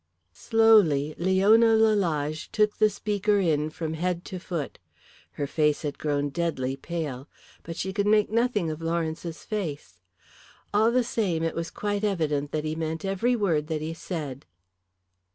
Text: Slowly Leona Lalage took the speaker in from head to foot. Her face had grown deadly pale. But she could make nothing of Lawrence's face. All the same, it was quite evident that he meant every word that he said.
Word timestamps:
Slowly 0.33 1.13
Leona 1.19 1.75
Lalage 1.75 2.51
took 2.51 2.77
the 2.79 2.89
speaker 2.89 3.39
in 3.39 3.69
from 3.69 3.93
head 3.93 4.25
to 4.25 4.39
foot. 4.39 4.79
Her 5.33 5.45
face 5.45 5.83
had 5.83 5.99
grown 5.99 6.29
deadly 6.29 6.75
pale. 6.75 7.29
But 7.61 7.75
she 7.77 7.93
could 7.93 8.07
make 8.07 8.31
nothing 8.31 8.71
of 8.71 8.81
Lawrence's 8.81 9.43
face. 9.43 10.01
All 10.73 10.91
the 10.91 11.03
same, 11.03 11.43
it 11.43 11.53
was 11.53 11.69
quite 11.69 12.03
evident 12.03 12.51
that 12.51 12.65
he 12.65 12.73
meant 12.73 13.05
every 13.05 13.35
word 13.35 13.67
that 13.67 13.81
he 13.83 13.93
said. 13.93 14.47